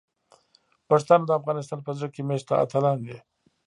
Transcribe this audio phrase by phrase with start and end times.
[0.89, 3.17] پښتانه د افغانستان په زړه کې میشته اتلان دي.